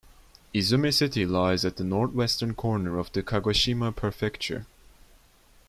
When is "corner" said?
2.55-2.97